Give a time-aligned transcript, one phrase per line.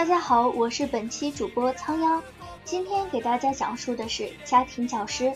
[0.00, 2.22] 大家好，我是本期主播仓央，
[2.64, 5.30] 今天给大家讲述的是家庭教师。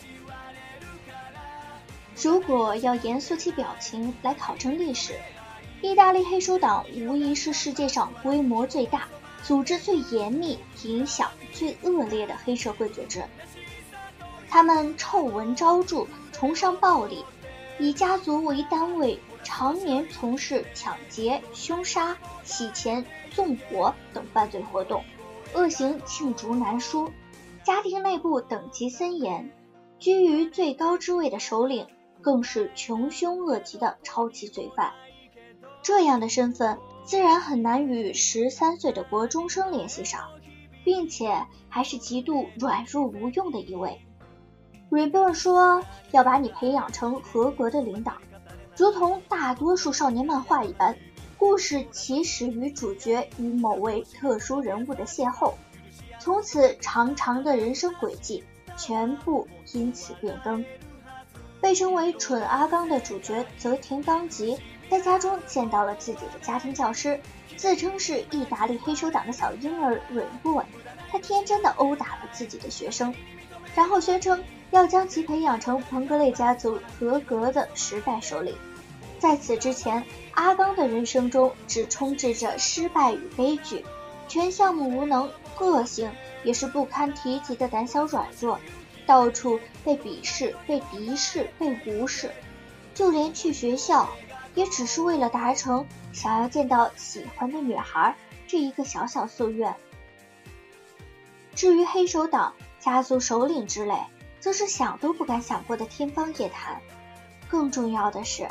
[2.19, 5.19] 如果要严肃起表情来考证历史，
[5.83, 9.07] 意大利黑手党无疑是世界上规模最大、
[9.43, 13.23] 组织最严密、影响最恶劣的黑社会组织。
[14.49, 17.23] 他们臭闻昭著，崇尚暴力，
[17.77, 19.19] 以家族为单位。
[19.43, 25.03] 常年从事抢劫、凶杀、洗钱、纵火等犯罪活动，
[25.53, 27.11] 恶行罄竹难书。
[27.63, 29.51] 家庭内部等级森严，
[29.99, 31.87] 居于最高之位的首领
[32.21, 34.93] 更是穷凶恶极的超级罪犯。
[35.81, 40.29] 这样的身份自然很难与十三岁的国中生联系上，
[40.83, 44.01] 并且还是极度软弱无用的一位。
[44.89, 48.13] 瑞贝尔说：“要把你培养成合格的领导。”
[48.77, 50.95] 如同大多数少年漫画一般，
[51.37, 55.53] 故事起始于主角与某位特殊人物的邂逅，
[56.19, 58.43] 从此长长的人生轨迹
[58.77, 60.63] 全部因此变更。
[61.61, 64.57] 被称为“蠢阿刚”的主角泽田纲吉，
[64.89, 67.19] 在家中见到了自己的家庭教师，
[67.57, 70.61] 自称是意大利黑手党的小婴儿瑞布。
[71.09, 73.13] 他天真的殴打了自己的学生，
[73.75, 74.43] 然后宣称。
[74.71, 78.53] 要将其培养成彭格雷家族合格的时代首领。
[79.25, 83.83] 在此之前，阿刚的人生中只充斥着失败与悲剧，
[84.27, 86.11] 全项目无能，个性
[86.43, 88.59] 也是不堪提及的胆小软弱，
[89.07, 92.29] 到处被鄙视、被敌视、被无视，
[92.93, 94.07] 就连去学校，
[94.53, 99.75] 也只是为了达成想要见到喜欢的女孩这一个小小夙愿。
[101.55, 103.95] 至于黑手党家族首领之类。
[104.39, 106.79] 则是想都不敢想过的天方夜谭。
[107.49, 108.47] 更重要的是，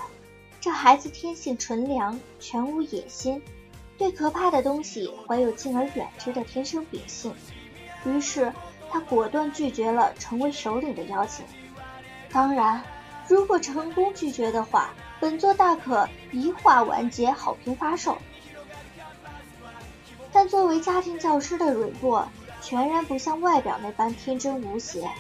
[0.65, 3.43] 这孩子天性纯良，全无野心，
[3.99, 7.35] 对可怕的东西怀有敬而远之的天生秉性。
[8.07, 8.51] 于是，
[8.89, 11.45] 他果断拒绝了成为首领的邀请。
[12.33, 12.83] 当然，
[13.29, 18.17] 如果成功拒绝的话，本座大可一话完结，好评发售。
[20.33, 22.27] 但作为家庭教师的蕊波，
[22.63, 25.11] 全然不像外表那般天真无邪。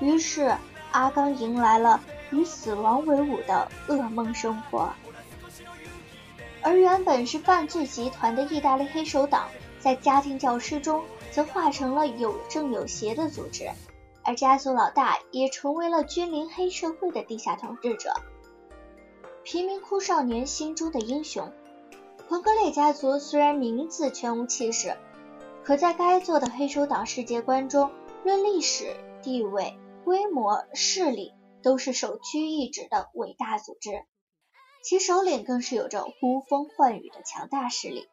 [0.00, 0.52] 于是，
[0.90, 4.90] 阿刚迎来了与死亡为伍的噩梦生活。
[6.62, 9.48] 而原本是犯罪集团的意大利黑手党，
[9.78, 13.70] 在家庭教师中则化成了有正有邪的组织，
[14.22, 18.12] 而家族老大也成为了君临黑社会的地下统治者。
[19.42, 21.50] 贫民窟少年心中的英雄，
[22.28, 24.96] 彭格列家族虽然名字全无气势，
[25.64, 27.90] 可在该座的黑手党世界观中，
[28.24, 29.76] 论历史地位。
[30.02, 34.04] 规模、势力都是首屈一指的伟大组织，
[34.82, 38.08] 其首领更是有着呼风唤雨的强大势力。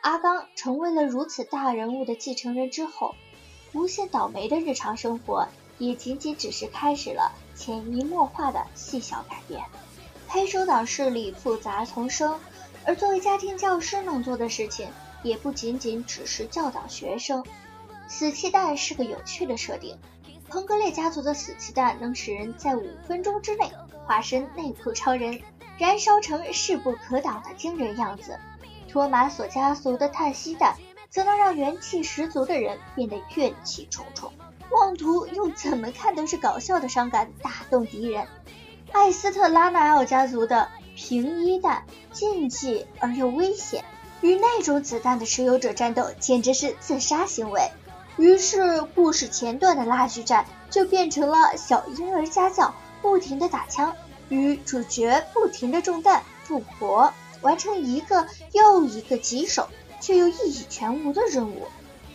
[0.00, 3.14] 阿刚成为了如此大人物的继承人之后，
[3.72, 9.64] 无限倒霉的日常生活也仅仅只是开始了潜移默化的细小改变。
[10.28, 12.38] 黑手党势力复杂丛生，
[12.84, 14.88] 而作为家庭教师能做的事情
[15.22, 17.44] 也不仅仅只是教导学生。
[18.08, 19.98] 死气弹是个有趣的设定。
[20.54, 23.72] 彭格列家族的死气弹能使人在五分钟之内
[24.06, 25.40] 化身内裤超人，
[25.78, 28.38] 燃烧成势不可挡的惊人样子。
[28.88, 30.76] 托马索家族的叹息弹
[31.10, 34.32] 则能让元气十足的人变得怨气重重，
[34.70, 38.28] 妄图用怎么看都是搞笑的伤感打动敌人。
[38.92, 43.84] 艾斯特拉奈奥家族的平一弹禁忌而又危险，
[44.20, 47.72] 与那种子弹的持有者战斗简直是自杀行为。
[48.16, 53.92] 于是，故事前段的拉锯战就变成了小婴儿家教，不停的打枪，
[54.28, 59.68] 与主角不停的中弹复活，完成一个又一个棘手
[60.00, 61.66] 却又意义全无的任务。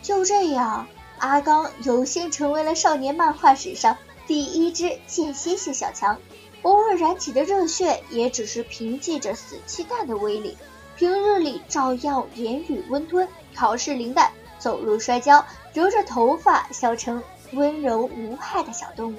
[0.01, 6.17] 就这样，阿刚有幸成为了少年漫画史上第一只间歇性小强，
[6.61, 10.57] 偶尔燃起的热血也只是凭借着死气弹的威力，
[10.95, 14.31] 平日里照样言语温吞，考试零蛋。
[14.59, 17.23] 走路摔跤，揉着头发，笑成
[17.53, 19.17] 温柔无害的小动物。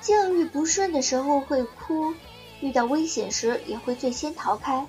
[0.00, 2.14] 境遇不顺的时候会哭，
[2.60, 4.86] 遇到危险时也会最先逃开。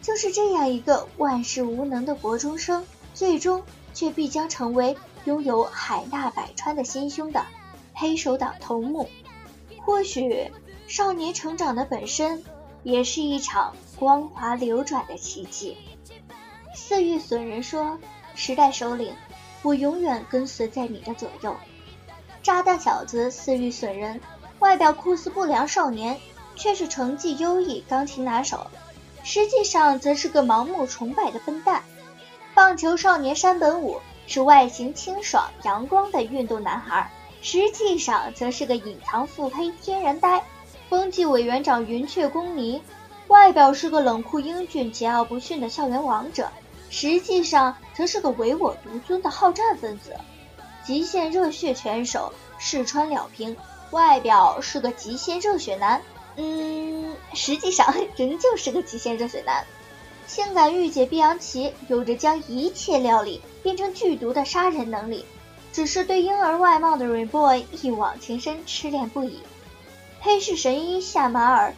[0.00, 3.62] 就是这样一个万事无能的国中生，最终
[3.92, 7.44] 却必将成为拥有海纳百川的心胸的
[7.92, 9.08] 黑手党头目。
[9.80, 10.50] 或许，
[10.86, 12.42] 少年成长的本身
[12.82, 15.76] 也是一场光华流转的奇迹。
[16.74, 17.98] 四玉损人说
[18.34, 19.14] ：“时代首领。”
[19.64, 21.56] 我永远跟随在你的左右。
[22.42, 24.20] 炸弹小子似欲损人，
[24.58, 26.20] 外表酷似不良少年，
[26.54, 28.66] 却是成绩优异、钢琴拿手，
[29.22, 31.82] 实际上则是个盲目崇拜的笨蛋。
[32.52, 40.44] 棒球少年山本武是外形清爽阳光的运动男孩，实际上则是个隐藏腹黑天然呆。
[40.90, 42.82] 风纪委员长云雀公尼，
[43.28, 46.50] 外表是个冷酷英俊、桀骜不驯的校园王者，
[46.90, 50.14] 实际上则是个唯我独尊的好战分子。
[50.84, 53.56] 极限热血拳手试川了平，
[53.90, 56.02] 外表是个极限热血男，
[56.36, 59.64] 嗯，实际上仍旧是个极限热血男。
[60.26, 65.24] 性感御姐碧昂奇有着将一切料理变成剧毒的杀人能力，
[65.72, 69.40] 只是对婴儿外貌的 Re Boy 一往情深，痴恋不已。
[70.20, 71.74] 黑市神医夏马尔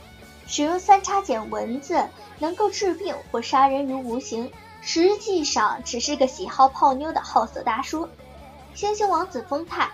[0.46, 2.08] 使用三叉戟蚊子
[2.38, 4.50] 能够治病或杀人于无形，
[4.86, 8.08] 实际上只是个喜好泡妞的好色大叔。
[8.72, 9.90] 星星王子丰太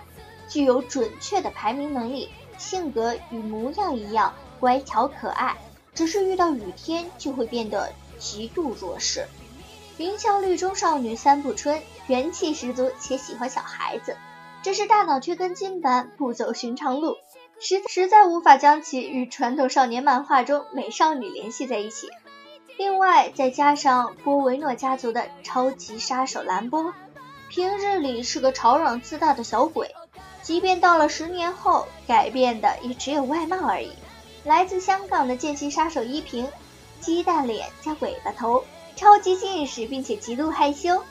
[0.47, 2.29] 具有准确的排名能力，
[2.59, 5.57] 性格与模样一样乖巧可爱，
[5.95, 9.25] 只是遇到雨天就会变得极度弱势。
[9.97, 14.15] 名校绿中少女三不春元气十足且喜欢小孩子，
[14.61, 17.17] 只是大脑却跟金般不走寻常路。
[17.59, 22.09] 实实在无法将其与传统少年漫画中美少女联系在一起。
[22.77, 26.93] 另外，再加上波维诺家族的超级杀手兰波，
[27.49, 29.93] 平日里是个吵嚷自大的小鬼，
[30.41, 33.91] 即便到了十年后，改变的也只有外貌而已。
[34.43, 36.47] 来自香港的见习杀手依萍，
[36.99, 38.63] 鸡蛋脸加尾巴头，
[38.95, 41.01] 超级近视并且极度害羞。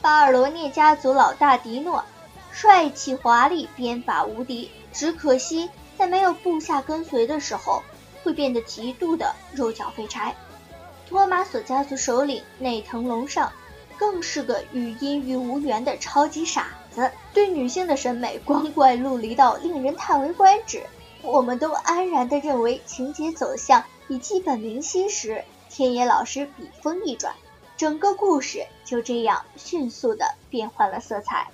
[0.00, 2.02] 巴尔罗涅家族老大迪诺，
[2.50, 5.68] 帅气华丽，鞭法无敌，只可惜。
[5.98, 7.82] 在没有部下跟随的时候，
[8.24, 10.34] 会变得极度的肉脚废柴。
[11.10, 13.52] 托马索家族首领内藤龙上，
[13.98, 20.84] 更是个与阴郁无缘的超级傻子，对女性的审美光怪陆离到令人叹为观止。
[21.22, 27.34] 我们都安然地认为情节走向已基本明晰时，天野老师笔锋一转，
[27.76, 31.48] 整个故事就这样迅速地变换了色彩。